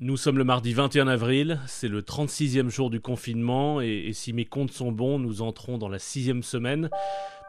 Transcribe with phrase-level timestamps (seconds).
[0.00, 4.44] Nous sommes le mardi 21 avril, c'est le 36e jour du confinement et, si mes
[4.44, 6.88] comptes sont bons, nous entrons dans la sixième semaine.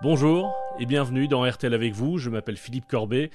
[0.02, 3.30] Bonjour et bienvenue dans RTL avec vous, je m'appelle Philippe Corbet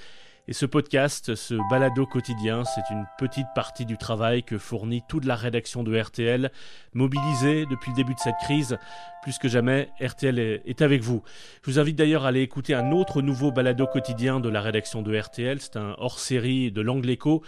[0.47, 5.25] et ce podcast, ce balado quotidien, c'est une petite partie du travail que fournit toute
[5.25, 6.51] la rédaction de RTL,
[6.93, 8.77] mobilisée depuis le début de cette crise.
[9.23, 11.23] Plus que jamais, RTL est avec vous.
[11.63, 15.01] Je vous invite d'ailleurs à aller écouter un autre nouveau balado quotidien de la rédaction
[15.01, 15.63] de RTL.
[15.63, 17.43] C'est un hors-série de l'Angle Écho,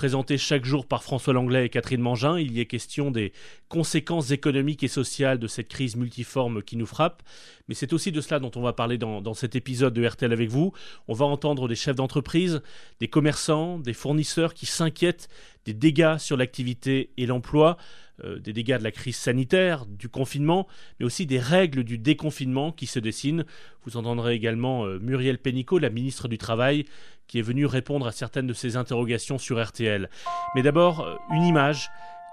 [0.00, 2.38] présenté chaque jour par François Langlais et Catherine Mangin.
[2.38, 3.34] Il y est question des
[3.68, 7.22] conséquences économiques et sociales de cette crise multiforme qui nous frappe.
[7.68, 10.32] Mais c'est aussi de cela dont on va parler dans, dans cet épisode de RTL
[10.32, 10.72] avec vous.
[11.06, 12.62] On va entendre des chefs d'entreprise,
[12.98, 15.28] des commerçants, des fournisseurs qui s'inquiètent
[15.66, 17.76] des dégâts sur l'activité et l'emploi,
[18.24, 20.66] euh, des dégâts de la crise sanitaire, du confinement,
[20.98, 23.44] mais aussi des règles du déconfinement qui se dessinent.
[23.84, 26.84] Vous entendrez également euh, Muriel Pénicaud, la ministre du Travail,
[27.26, 30.10] qui est venue répondre à certaines de ces interrogations sur RTL.
[30.54, 31.90] Mais d'abord, euh, une image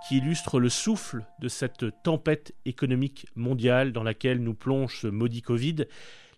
[0.08, 5.42] qui illustre le souffle de cette tempête économique mondiale dans laquelle nous plonge ce maudit
[5.42, 5.86] Covid.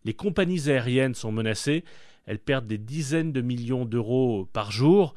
[0.05, 1.83] Les compagnies aériennes sont menacées,
[2.25, 5.13] elles perdent des dizaines de millions d'euros par jour.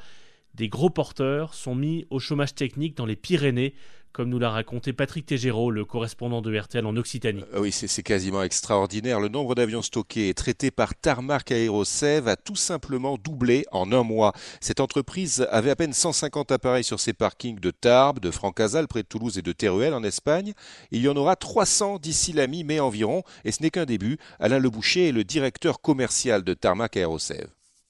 [0.54, 3.74] Des gros porteurs sont mis au chômage technique dans les Pyrénées
[4.12, 7.44] comme nous l'a raconté Patrick Tégéraud, le correspondant de RTL en Occitanie.
[7.54, 9.20] Euh, oui, c'est quasiment extraordinaire.
[9.20, 14.02] Le nombre d'avions stockés et traités par Tarmac Aérosev a tout simplement doublé en un
[14.02, 14.32] mois.
[14.60, 19.02] Cette entreprise avait à peine 150 appareils sur ses parkings de Tarbes, de Francazal, près
[19.02, 20.52] de Toulouse et de Teruel en Espagne.
[20.90, 24.18] Il y en aura 300 d'ici la mi-mai environ, et ce n'est qu'un début.
[24.38, 27.48] Alain Leboucher est le directeur commercial de Tarmac Aérosev.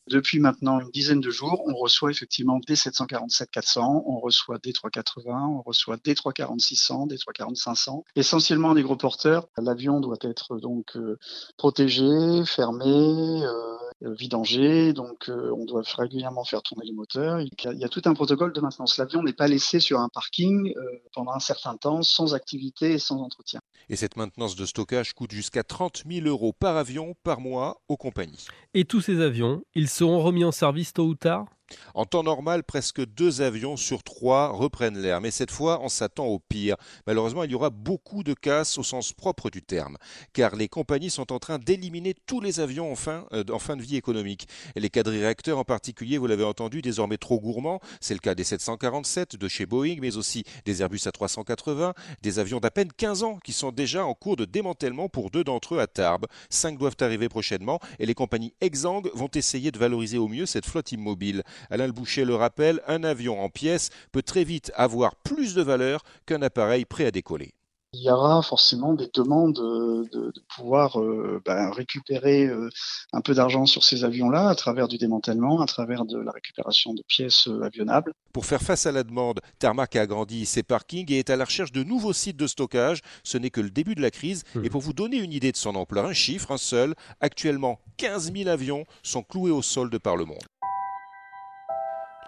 [0.09, 5.47] Depuis maintenant une dizaine de jours, on reçoit effectivement des 747-400, on reçoit des 380,
[5.47, 9.47] on reçoit des 340-600, des 340-500, essentiellement des gros porteurs.
[9.59, 11.19] L'avion doit être donc euh,
[11.57, 12.05] protégé,
[12.47, 13.77] fermé, euh,
[14.11, 17.41] vidangé, donc euh, on doit régulièrement faire tourner les moteurs.
[17.41, 18.99] Il y, a, il y a tout un protocole de maintenance.
[18.99, 20.83] L'avion n'est pas laissé sur un parking euh,
[21.15, 23.61] pendant un certain temps, sans activité et sans entretien.
[23.89, 27.97] Et cette maintenance de stockage coûte jusqu'à 30 000 euros par avion par mois aux
[27.97, 28.47] compagnies.
[28.75, 31.47] Et tous ces avions, ils seront remis en service tôt ou tard?
[31.95, 36.27] En temps normal, presque deux avions sur trois reprennent l'air, mais cette fois, on s'attend
[36.27, 36.77] au pire.
[37.07, 39.97] Malheureusement, il y aura beaucoup de casses au sens propre du terme,
[40.33, 43.97] car les compagnies sont en train d'éliminer tous les avions en fin, euh, de vie
[43.97, 44.49] économique.
[44.77, 47.81] Et les quadriréacteurs en particulier, vous l'avez entendu, désormais trop gourmands.
[48.01, 52.61] C'est le cas des 747 de chez Boeing, mais aussi des Airbus A380, des avions
[52.61, 55.81] d'à peine 15 ans qui sont déjà en cours de démantèlement pour deux d'entre eux
[55.81, 56.27] à Tarbes.
[56.51, 60.67] Cinq doivent arriver prochainement et les compagnies exsangues vont essayer de valoriser au mieux cette
[60.67, 61.43] flotte immobile.
[61.71, 65.63] Alain Le Boucher le rappelle, un avion en pièces peut très vite avoir plus de
[65.63, 67.55] valeur qu'un appareil prêt à décoller
[67.95, 72.71] il y aura forcément des demandes de, de pouvoir euh, ben, récupérer euh,
[73.13, 76.95] un peu d'argent sur ces avions-là à travers du démantèlement, à travers de la récupération
[76.95, 78.15] de pièces euh, avionnables.
[78.33, 81.45] Pour faire face à la demande, Tarmac a agrandi ses parkings et est à la
[81.45, 83.03] recherche de nouveaux sites de stockage.
[83.25, 84.45] Ce n'est que le début de la crise.
[84.55, 84.65] Mmh.
[84.65, 88.33] Et pour vous donner une idée de son ampleur, un chiffre, un seul, actuellement 15
[88.33, 90.43] 000 avions sont cloués au sol de par le monde.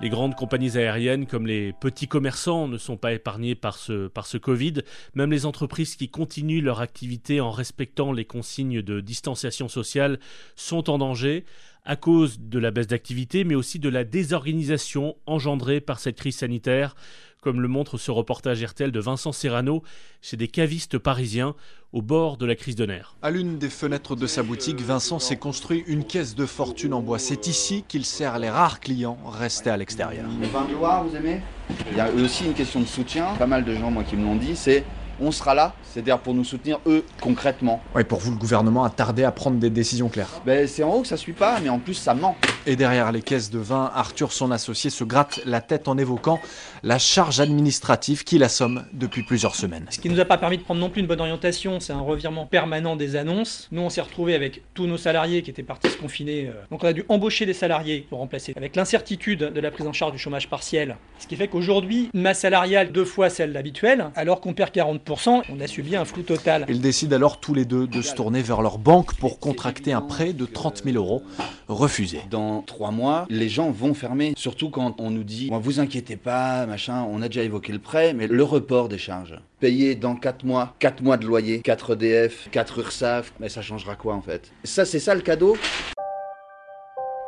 [0.00, 4.82] Les grandes compagnies aériennes comme les petits commerçants ne sont pas épargnés par ce, Covid.
[5.14, 10.18] Même les entreprises qui continuent leur activité en respectant les consignes de distanciation sociale
[10.56, 11.44] sont en danger
[11.84, 16.38] à cause de la baisse d'activité, mais aussi de la désorganisation engendrée par cette crise
[16.38, 16.96] sanitaire,
[17.44, 19.82] comme le montre ce reportage RTL de Vincent Serrano
[20.22, 21.54] chez des cavistes parisiens
[21.92, 23.16] au bord de la crise de nerfs.
[23.20, 27.02] À l'une des fenêtres de sa boutique, Vincent s'est construit une caisse de fortune en
[27.02, 27.18] bois.
[27.18, 30.24] C'est ici qu'il sert les rares clients restés à l'extérieur.
[30.40, 31.42] Le vin du Loire, vous aimez?
[31.90, 33.34] Il y a aussi une question de soutien.
[33.38, 34.84] Pas mal de gens, moi, qui me l'ont dit, c'est
[35.20, 37.82] on sera là, c'est-à-dire pour nous soutenir eux concrètement.
[37.94, 40.28] Oui, pour vous, le gouvernement a tardé à prendre des décisions claires.
[40.46, 42.36] Ben, c'est en haut que ça suit pas, mais en plus ça ment.
[42.66, 46.40] Et derrière les caisses de vin, Arthur, son associé, se gratte la tête en évoquant
[46.82, 49.86] la charge administrative qui l'assomme depuis plusieurs semaines.
[49.90, 52.00] Ce qui nous a pas permis de prendre non plus une bonne orientation, c'est un
[52.00, 53.68] revirement permanent des annonces.
[53.70, 56.50] Nous, on s'est retrouvés avec tous nos salariés qui étaient partis se confiner.
[56.70, 58.54] Donc on a dû embaucher des salariés pour remplacer.
[58.56, 62.22] Avec l'incertitude de la prise en charge du chômage partiel, ce qui fait qu'aujourd'hui, une
[62.22, 65.03] masse salariale deux fois celle habituelle, alors qu'on perd 40%,
[65.48, 66.66] on a subi un flou total.
[66.68, 70.00] Ils décident alors tous les deux de se tourner vers leur banque pour contracter un
[70.00, 71.22] prêt de 30 000 euros
[71.68, 72.20] refusé.
[72.30, 76.66] Dans trois mois, les gens vont fermer, surtout quand on nous dit, vous inquiétez pas,
[76.66, 79.38] machin, on a déjà évoqué le prêt, mais le report des charges.
[79.60, 83.96] Payer dans 4 mois, 4 mois de loyer, 4 EDF, 4 URSAF, mais ça changera
[83.96, 84.52] quoi en fait?
[84.64, 85.56] Ça, c'est ça le cadeau?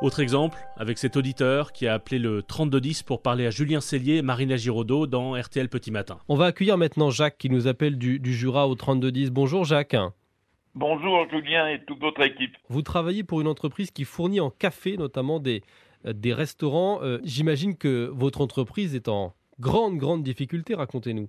[0.03, 4.17] Autre exemple, avec cet auditeur qui a appelé le 3210 pour parler à Julien Cellier
[4.17, 6.19] et Marina Giraudot dans RTL Petit Matin.
[6.29, 9.31] On va accueillir maintenant Jacques qui nous appelle du, du Jura au 3210.
[9.31, 9.97] Bonjour Jacques.
[10.75, 12.55] Bonjour Julien et toute votre équipe.
[12.69, 15.63] Vous travaillez pour une entreprise qui fournit en café notamment des,
[16.05, 17.01] des restaurants.
[17.03, 21.29] Euh, J'imagine que votre entreprise est en grande, grande difficulté, racontez-nous.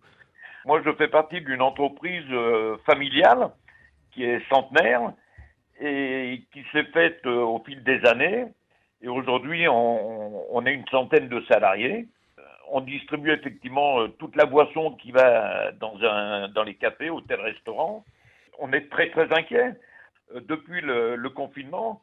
[0.65, 3.51] Moi, je fais partie d'une entreprise euh, familiale
[4.11, 5.13] qui est centenaire
[5.79, 8.45] et qui s'est faite euh, au fil des années.
[9.01, 12.07] Et aujourd'hui, on, on, est une centaine de salariés.
[12.69, 17.41] On distribue effectivement euh, toute la boisson qui va dans, un, dans les cafés, hôtels,
[17.41, 18.03] restaurants.
[18.59, 19.73] On est très très inquiet.
[20.33, 22.01] Depuis le, le confinement,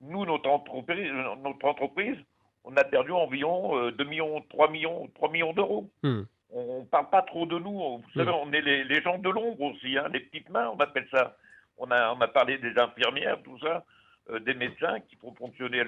[0.00, 1.12] nous, notre entreprise,
[1.42, 2.16] notre entreprise,
[2.64, 5.88] on a perdu environ 2 millions, 3 millions, 3 millions d'euros.
[6.02, 6.22] Hmm
[6.52, 7.98] on parle pas trop de nous.
[7.98, 11.06] Vous savez, on est les, gens de l'ombre aussi, hein, les petites mains, on appelle
[11.10, 11.36] ça.
[11.80, 13.84] On a, on a parlé des infirmières, tout ça,
[14.30, 15.82] euh, des médecins qui font fonctionner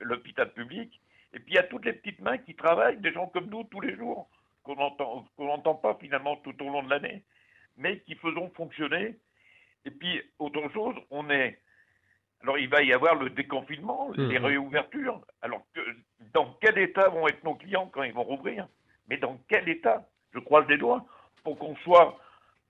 [0.00, 1.00] l'hôpital public.
[1.34, 3.64] Et puis il y a toutes les petites mains qui travaillent, des gens comme nous
[3.64, 4.28] tous les jours,
[4.62, 7.24] qu'on n'entend pas finalement tout au long de l'année,
[7.76, 9.16] mais qui faisons fonctionner.
[9.84, 11.60] Et puis, autre chose, on est.
[12.42, 14.44] Alors, il va y avoir le déconfinement, les mmh.
[14.44, 15.20] réouvertures.
[15.42, 15.80] Alors, que,
[16.32, 18.68] dans quel état vont être nos clients quand ils vont rouvrir?
[19.08, 20.08] Mais dans quel état?
[20.32, 21.04] Je croise les doigts
[21.44, 22.18] pour qu'on soit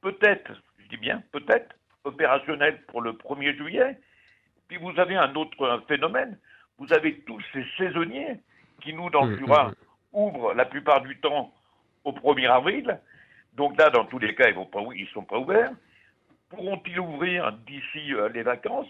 [0.02, 1.74] peut-être, je dis bien peut-être,
[2.06, 3.98] opérationnel pour le 1er juillet.
[4.68, 6.38] Puis vous avez un autre phénomène,
[6.78, 8.40] vous avez tous ces saisonniers
[8.82, 9.72] qui, nous, dans le Jura,
[10.12, 11.52] ouvrent la plupart du temps
[12.04, 12.98] au 1er avril.
[13.54, 15.72] Donc là, dans tous les cas, ils ne sont pas ouverts.
[16.50, 18.88] Pourront-ils ouvrir d'ici euh, les vacances?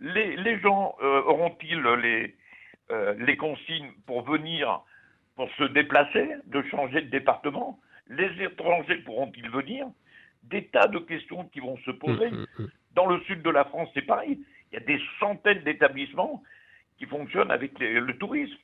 [0.00, 2.34] Les, gens euh, auront-ils les,
[2.90, 4.82] euh, les consignes pour venir
[5.36, 7.78] pour se déplacer, de changer de département?
[8.08, 9.86] Les étrangers pourront-ils venir?
[10.44, 12.30] Des tas de questions qui vont se poser.
[12.30, 12.66] Mmh, mmh, mmh.
[12.94, 14.38] Dans le sud de la France, c'est pareil.
[14.70, 16.42] Il y a des centaines d'établissements
[16.98, 18.56] qui fonctionnent avec le tourisme.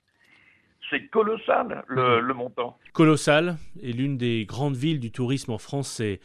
[0.90, 2.78] C'est colossal le, le, montant.
[2.92, 3.56] Colossal.
[3.82, 6.20] Et l'une des grandes villes du tourisme en France, c'est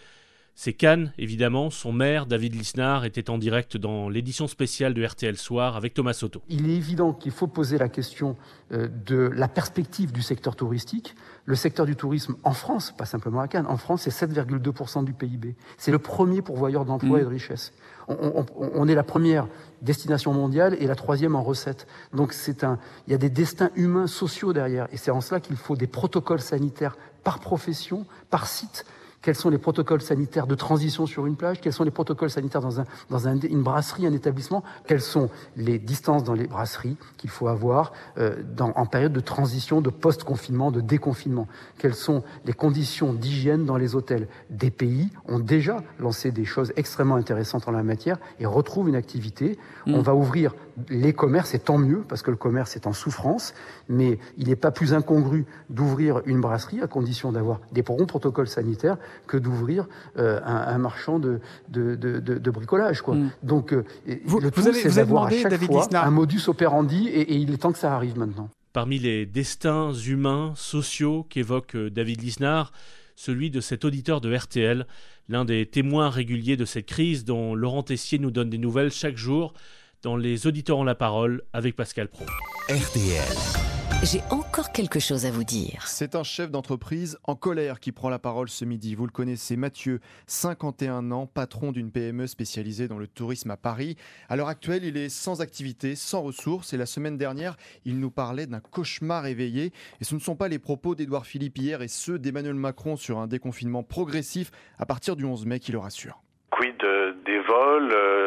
[0.56, 1.72] c'est Cannes, évidemment.
[1.72, 6.14] Son maire, David Lisnard, était en direct dans l'édition spéciale de RTL Soir avec Thomas
[6.14, 6.44] Soto.
[6.48, 8.36] Il est évident qu'il faut poser la question
[8.72, 11.16] euh, de la perspective du secteur touristique.
[11.46, 15.14] Le secteur du tourisme en France, pas simplement à Cannes, en France, c'est 7,2% du
[15.14, 15.56] PIB.
[15.78, 17.32] C'est le premier pourvoyeur d'emploi et de mmh.
[17.32, 17.74] richesse.
[18.08, 19.48] On, est la première
[19.82, 21.88] destination mondiale et la troisième en recette.
[22.14, 22.78] Donc c'est un,
[23.08, 24.88] il y a des destins humains, sociaux derrière.
[24.92, 28.86] Et c'est en cela qu'il faut des protocoles sanitaires par profession, par site,
[29.24, 32.62] quels sont les protocoles sanitaires de transition sur une plage, quels sont les protocoles sanitaires
[32.62, 36.98] dans, un, dans un, une brasserie, un établissement, quelles sont les distances dans les brasseries
[37.18, 41.48] qu'il faut avoir euh, dans, en période de transition, de post-confinement, de déconfinement,
[41.80, 44.28] quelles sont les conditions d'hygiène dans les hôtels?
[44.50, 48.96] Des pays ont déjà lancé des choses extrêmement intéressantes en la matière et retrouvent une
[48.96, 49.58] activité.
[49.88, 50.02] On mm.
[50.02, 50.54] va ouvrir
[50.90, 53.54] les commerces, et tant mieux, parce que le commerce est en souffrance,
[53.88, 58.48] mais il n'est pas plus incongru d'ouvrir une brasserie à condition d'avoir des bons protocoles
[58.48, 58.98] sanitaires
[59.28, 59.88] que d'ouvrir
[60.18, 61.40] euh, un, marchand de,
[61.70, 63.02] de, de, de bricolage.
[63.02, 63.16] Quoi.
[63.16, 63.32] Mm.
[63.44, 63.84] Donc, euh,
[64.26, 67.58] vous, le tout, c'est d'avoir à chaque fois un modus operandi, et, et, il est
[67.58, 68.50] temps que ça arrive maintenant.
[68.74, 72.72] Parmi les destins humains, sociaux qu'évoque euh, David Lisnard,
[73.16, 74.88] celui de cet auditeur de RTL,
[75.30, 79.18] l'un des témoins réguliers de cette crise dont Laurent Tessier nous donne des nouvelles chaque
[79.18, 79.54] jour
[80.02, 82.26] dans Les auditeurs ont la parole avec Pascal Pro.
[82.70, 83.73] RTL.
[84.02, 85.84] J'ai encore quelque chose à vous dire.
[85.86, 88.96] C'est un chef d'entreprise en colère qui prend la parole ce midi.
[88.96, 93.98] Vous le connaissez, Mathieu, 51 ans, patron d'une PME spécialisée dans le tourisme à Paris.
[94.30, 96.74] À l'heure actuelle, il est sans activité, sans ressources.
[96.74, 97.56] Et la semaine dernière,
[97.86, 99.72] il nous parlait d'un cauchemar éveillé.
[100.02, 103.20] Et ce ne sont pas les propos d'Édouard Philippe hier et ceux d'Emmanuel Macron sur
[103.20, 106.24] un déconfinement progressif à partir du 11 mai qui le rassure.
[106.52, 106.78] Quid
[107.26, 108.23] des vols, euh,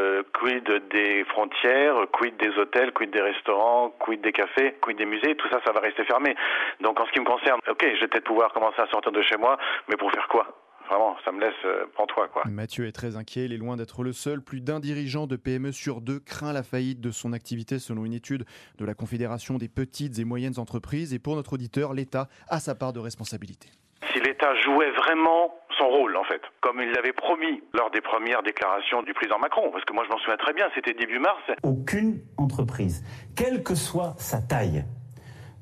[0.47, 5.35] quid des frontières, quid des hôtels, quid des restaurants, quid des cafés, quid des musées,
[5.35, 6.37] tout ça, ça va rester fermé.
[6.81, 9.23] Donc en ce qui me concerne, ok, je vais peut-être pouvoir commencer à sortir de
[9.23, 10.47] chez moi, mais pour faire quoi?
[10.88, 12.45] Vraiment, ça me laisse euh, toi quoi.
[12.49, 14.41] Mathieu est très inquiet, il est loin d'être le seul.
[14.41, 18.15] Plus d'un dirigeant de PME sur deux craint la faillite de son activité selon une
[18.15, 18.45] étude
[18.79, 21.12] de la Confédération des petites et moyennes entreprises.
[21.12, 23.69] Et pour notre auditeur, l'État a sa part de responsabilité
[24.12, 28.42] si l'État jouait vraiment son rôle, en fait, comme il l'avait promis lors des premières
[28.42, 31.42] déclarations du président Macron, parce que moi je m'en souviens très bien, c'était début mars.
[31.62, 33.04] Aucune entreprise,
[33.37, 34.85] quelle que soit sa taille,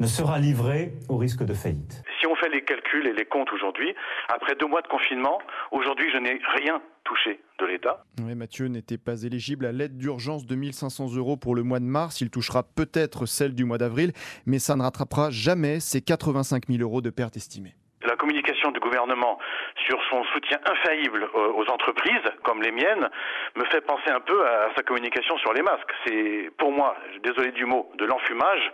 [0.00, 2.02] ne sera livrée au risque de faillite.
[2.21, 3.94] Si on fait les calculs et les comptes aujourd'hui,
[4.28, 5.38] après deux mois de confinement,
[5.71, 8.04] aujourd'hui je n'ai rien touché de l'État.
[8.23, 11.85] Oui, Mathieu n'était pas éligible à l'aide d'urgence de 1500 euros pour le mois de
[11.85, 12.21] mars.
[12.21, 14.12] Il touchera peut-être celle du mois d'avril,
[14.47, 18.80] mais ça ne rattrapera jamais ces 85 000 euros de pertes estimées la communication du
[18.80, 19.38] gouvernement
[19.87, 23.08] sur son soutien infaillible aux entreprises, comme les miennes,
[23.56, 25.92] me fait penser un peu à sa communication sur les masques.
[26.06, 28.73] C'est, pour moi, désolé du mot, de l'enfumage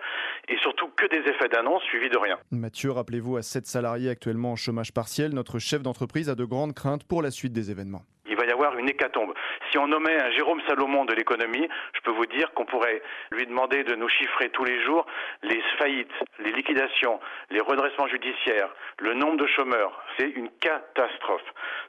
[0.48, 2.38] et surtout que des effets d'annonce suivis de rien.
[2.50, 6.74] Mathieu, rappelez-vous, à 7 salariés actuellement en chômage partiel, notre chef d'entreprise a de grandes
[6.74, 8.02] craintes pour la suite des événements.
[8.28, 9.34] Il va y avoir une hécatombe.
[9.70, 13.46] Si on nommait un Jérôme Salomon de l'économie, je peux vous dire qu'on pourrait lui
[13.46, 15.06] demander de nous chiffrer tous les jours
[15.42, 17.20] les faillites, les liquidations,
[17.50, 20.02] les redressements judiciaires, le nombre de chômeurs.
[20.18, 21.44] C'est une catastrophe.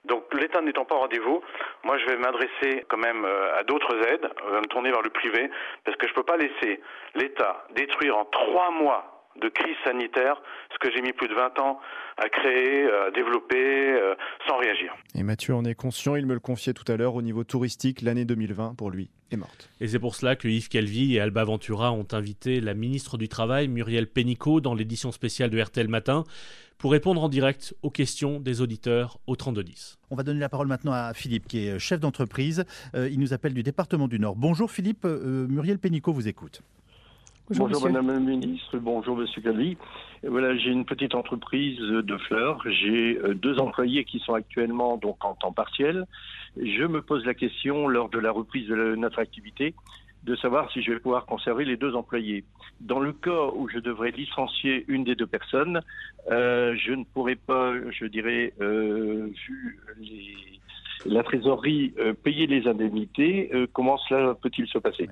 [0.06, 1.42] Donc l'État n'étant pas au rendez-vous,
[1.84, 5.50] moi je vais m'adresser quand même euh, à d'autres aides, me tourner vers le privé,
[5.86, 6.82] parce que je ne peux pas laisser
[7.16, 10.42] l'État détruire en trois mois de crise sanitaire,
[10.74, 11.80] ce que j'ai mis plus de 20 ans
[12.18, 14.16] à créer, à développer, euh,
[14.48, 14.94] sans réagir.
[15.16, 18.02] Et Mathieu en est conscient, il me le confiait tout à l'heure, au niveau touristique,
[18.02, 19.70] l'année 2020, pour lui, est morte.
[19.80, 23.30] Et c'est pour cela que Yves Calvi et Alba Ventura ont invité la ministre du
[23.30, 26.24] Travail, Muriel Pénicaud, dans l'édition spéciale de RTL Matin,
[26.78, 30.00] pour répondre en direct aux questions des auditeurs au 3210.
[30.10, 32.66] On va donner la parole maintenant à Philippe, qui est chef d'entreprise.
[32.96, 34.36] Euh, il nous appelle du département du Nord.
[34.36, 36.62] Bonjour Philippe, euh, Muriel Pénicaud vous écoute.
[37.58, 39.76] Bonjour, Madame la Ministre, bonjour Monsieur Calvi.
[40.24, 42.64] Voilà, j'ai une petite entreprise de fleurs.
[42.66, 46.06] J'ai euh, deux employés qui sont actuellement donc en temps partiel.
[46.56, 49.76] Je me pose la question lors de la reprise de notre activité
[50.24, 52.46] de savoir si je vais pouvoir conserver les deux employés.
[52.80, 55.82] Dans le cas où je devrais licencier une des deux personnes,
[56.30, 59.80] euh, je ne pourrais pas, je dirais, euh, vu
[61.06, 61.94] la trésorerie,
[62.24, 63.52] payer les indemnités.
[63.74, 65.10] comment cela peut-il se passer?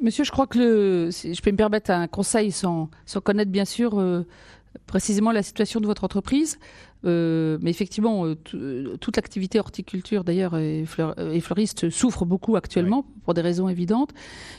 [0.00, 3.50] Monsieur, je crois que le, si je peux me permettre un conseil sans, sans connaître
[3.50, 4.26] bien sûr euh,
[4.86, 6.58] précisément la situation de votre entreprise.
[7.06, 8.34] Euh, mais effectivement, euh,
[9.00, 14.10] toute l'activité horticulture d'ailleurs et, fleuriste souffre beaucoup actuellement pour des raisons évidentes.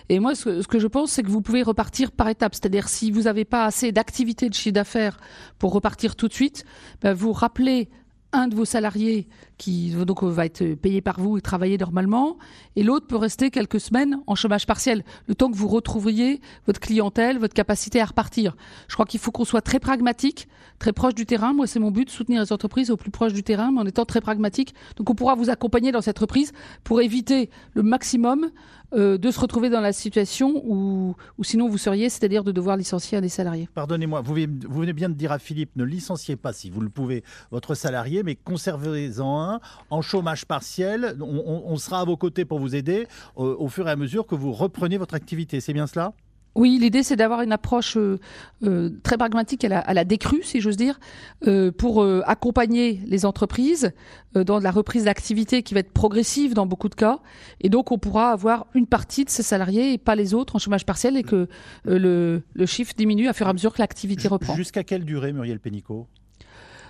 [0.09, 2.55] Et moi, ce, que je pense, c'est que vous pouvez repartir par étapes.
[2.55, 5.17] C'est-à-dire, si vous n'avez pas assez d'activité de chiffre d'affaires
[5.59, 6.65] pour repartir tout de suite,
[7.01, 7.89] ben, vous rappelez
[8.33, 12.37] un de vos salariés qui donc va être payé par vous et travailler normalement,
[12.75, 16.79] et l'autre peut rester quelques semaines en chômage partiel, le temps que vous retrouviez votre
[16.79, 18.55] clientèle, votre capacité à repartir.
[18.87, 20.47] Je crois qu'il faut qu'on soit très pragmatique,
[20.79, 21.53] très proche du terrain.
[21.53, 24.05] Moi, c'est mon but, soutenir les entreprises au plus proche du terrain, mais en étant
[24.05, 24.73] très pragmatique.
[24.95, 28.49] Donc, on pourra vous accompagner dans cette reprise pour éviter le maximum
[28.93, 33.17] euh, de se retrouver dans la situation où, sinon vous seriez, c'est-à-dire de devoir licencier
[33.17, 33.69] un des salariés.
[33.73, 37.23] Pardonnez-moi, vous, venez bien de dire à Philippe, ne licenciez pas si vous le pouvez
[37.51, 41.15] votre salarié, mais conservez-en un en chômage partiel.
[41.21, 43.07] On, sera à vos côtés pour vous aider
[43.37, 45.61] euh, au fur et à mesure que vous reprenez votre activité.
[45.61, 46.13] C'est bien cela?
[46.53, 48.19] Oui, l'idée c'est d'avoir une approche euh,
[48.63, 50.99] euh, très pragmatique à la, à la, décrue, si j'ose dire,
[51.47, 53.91] euh, pour accompagner les entreprises
[54.33, 57.19] dans la reprise d'activité qui va être progressive dans beaucoup de cas.
[57.61, 60.59] Et donc on pourra avoir une partie de ces salariés et pas les autres en
[60.59, 61.47] chômage partiel et que
[61.85, 64.55] le, le, chiffre diminue à fur et à mesure que l'activité reprend.
[64.55, 66.07] Jusqu'à quelle durée, Muriel Pénicaud?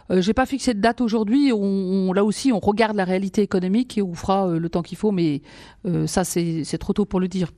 [0.10, 1.52] Euh, J'ai pas fixé de date aujourd'hui.
[1.54, 5.12] On, là aussi, on regarde la réalité économique et on fera le temps qu'il faut,
[5.12, 5.42] mais
[6.06, 7.52] ça, c'est trop tôt pour le dire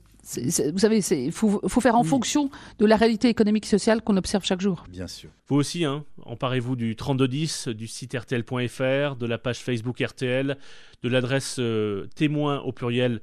[0.72, 4.44] vous savez, il faut, faire en fonction de la réalité économique et sociale qu'on observe
[4.44, 4.84] chaque jour.
[4.88, 5.30] Bien sûr.
[5.48, 10.56] Vous aussi, hein, emparez-vous du 3210, du site rtl.fr, de la page Facebook RTL,
[11.02, 13.20] de l'adresse euh, témoin au pluriel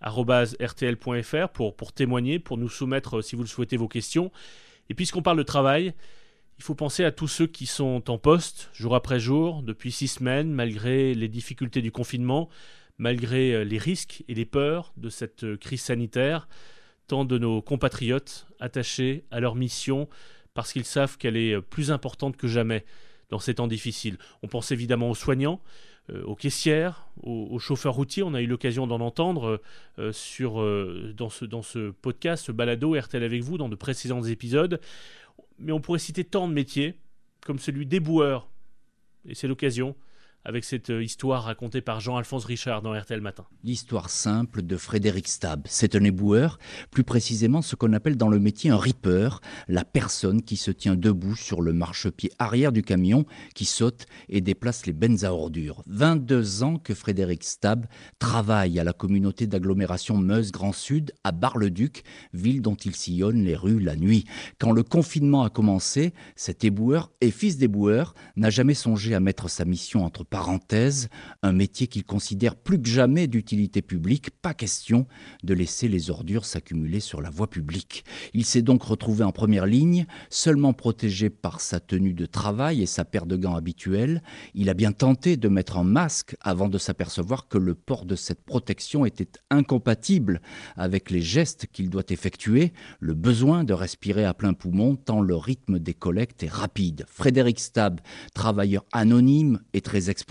[0.00, 4.30] rtl.fr pour, pour témoigner, pour nous soumettre, euh, si vous le souhaitez, vos questions.
[4.90, 5.94] Et puisqu'on parle de travail,
[6.58, 10.08] il faut penser à tous ceux qui sont en poste, jour après jour, depuis six
[10.08, 12.48] semaines, malgré les difficultés du confinement
[12.98, 16.48] malgré euh, les risques et les peurs de cette euh, crise sanitaire,
[17.06, 20.08] tant de nos compatriotes attachés à leur mission
[20.54, 22.84] parce qu'ils savent qu'elle est euh, plus importante que jamais
[23.30, 24.18] dans ces temps difficiles.
[24.42, 25.60] On pense évidemment aux soignants,
[26.24, 28.22] aux caissières, aux, chauffeurs routiers.
[28.22, 29.62] On a eu l'occasion d'en entendre
[30.12, 30.56] sur,
[31.14, 34.78] dans, ce, dans ce podcast, ce balado RTL avec vous, dans de précédents épisodes.
[35.58, 36.98] Mais on pourrait citer tant de métiers,
[37.46, 38.50] comme celui d'éboueur.
[39.26, 39.96] Et c'est l'occasion
[40.44, 43.44] avec cette euh, histoire racontée par Jean-Alphonse Richard dans RTL Matin.
[43.62, 45.62] L'histoire simple de Frédéric Stab.
[45.66, 46.58] C'est un éboueur,
[46.90, 49.28] plus précisément ce qu'on appelle dans le métier un ripper,
[49.68, 53.24] la personne qui se tient debout sur le marchepied arrière du camion,
[53.54, 55.82] qui saute et déplace les bennes à ordures.
[55.86, 57.86] 22 ans que Frédéric Stab
[58.18, 63.80] travaille à la communauté d'agglomération Meuse-Grand Sud, à Bar-le-Duc, ville dont il sillonne les rues
[63.80, 64.24] la nuit.
[64.58, 69.48] Quand le confinement a commencé, cet éboueur et fils d'éboueur n'a jamais songé à mettre
[69.48, 71.10] sa mission entre parenthèse,
[71.44, 75.06] un métier qu'il considère plus que jamais d'utilité publique, pas question
[75.44, 78.04] de laisser les ordures s'accumuler sur la voie publique.
[78.32, 82.86] Il s'est donc retrouvé en première ligne, seulement protégé par sa tenue de travail et
[82.86, 84.24] sa paire de gants habituelle.
[84.54, 88.16] Il a bien tenté de mettre un masque avant de s'apercevoir que le port de
[88.16, 90.42] cette protection était incompatible
[90.74, 95.36] avec les gestes qu'il doit effectuer, le besoin de respirer à plein poumon tant le
[95.36, 97.04] rythme des collectes est rapide.
[97.06, 98.00] Frédéric Stab,
[98.34, 100.23] travailleur anonyme et très expérimenté,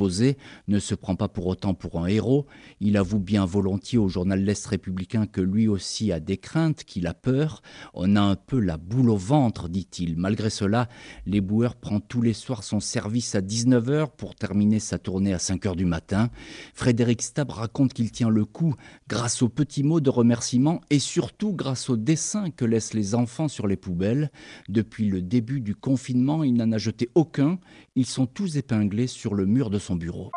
[0.67, 2.45] ne se prend pas pour autant pour un héros.
[2.79, 7.07] Il avoue bien volontiers au journal L'Est républicain que lui aussi a des craintes, qu'il
[7.07, 7.61] a peur.
[7.93, 10.17] On a un peu la boule au ventre, dit-il.
[10.17, 10.89] Malgré cela,
[11.25, 15.37] les boueurs prend tous les soirs son service à 19h pour terminer sa tournée à
[15.37, 16.29] 5h du matin.
[16.73, 18.75] Frédéric Stab raconte qu'il tient le coup
[19.07, 23.47] grâce aux petits mots de remerciement et surtout grâce aux dessins que laissent les enfants
[23.47, 24.31] sur les poubelles.
[24.69, 27.59] Depuis le début du confinement, il n'en a jeté aucun.
[27.95, 30.31] Ils sont tous épinglés sur le mur de son bureau.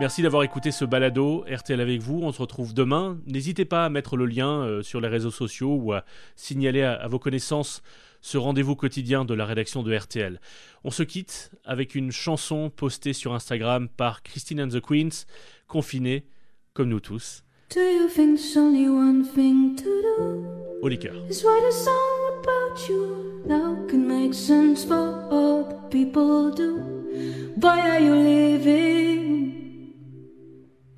[0.00, 2.20] Merci d'avoir écouté ce balado RTL avec vous.
[2.22, 3.18] On se retrouve demain.
[3.26, 7.06] N'hésitez pas à mettre le lien euh, sur les réseaux sociaux ou à signaler à,
[7.06, 7.80] vos connaissances
[8.20, 10.40] ce rendez-vous quotidien de la rédaction de RTL.
[10.82, 15.26] On se quitte avec une chanson postée sur Instagram par Christine and the Queens,
[15.68, 16.24] confinée
[16.72, 17.44] comme nous tous.
[17.72, 20.44] Do you think only one thing to do?
[20.82, 21.14] Au liqueur.
[21.30, 27.03] Is write a song about you now can make sense for all the people do.
[27.14, 29.94] Why are you leaving?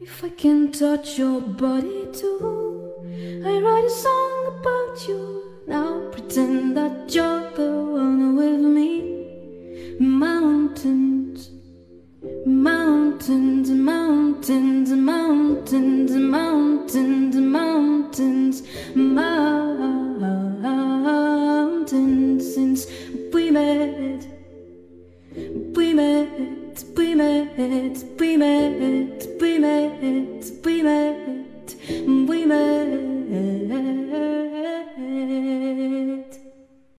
[0.01, 2.95] If I can touch your body too,
[3.45, 5.43] I write a song about you.
[5.67, 7.71] Now pretend that you're the
[8.03, 9.97] one with me.
[10.01, 11.51] Mountains,
[12.47, 14.76] mountains, mountains,